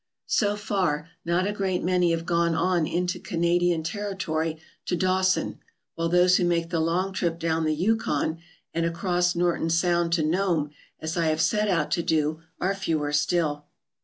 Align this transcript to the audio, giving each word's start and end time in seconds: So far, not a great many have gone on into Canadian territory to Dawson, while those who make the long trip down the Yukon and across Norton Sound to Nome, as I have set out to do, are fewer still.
So 0.25 0.55
far, 0.55 1.09
not 1.23 1.45
a 1.45 1.53
great 1.53 1.83
many 1.83 2.09
have 2.09 2.25
gone 2.25 2.55
on 2.55 2.87
into 2.87 3.19
Canadian 3.19 3.83
territory 3.83 4.59
to 4.87 4.95
Dawson, 4.95 5.59
while 5.93 6.09
those 6.09 6.37
who 6.37 6.43
make 6.43 6.71
the 6.71 6.79
long 6.79 7.13
trip 7.13 7.37
down 7.37 7.65
the 7.65 7.75
Yukon 7.75 8.39
and 8.73 8.83
across 8.87 9.35
Norton 9.35 9.69
Sound 9.69 10.11
to 10.13 10.23
Nome, 10.23 10.71
as 10.99 11.17
I 11.17 11.27
have 11.27 11.39
set 11.39 11.67
out 11.67 11.91
to 11.91 12.01
do, 12.01 12.41
are 12.59 12.73
fewer 12.73 13.13
still. 13.13 13.67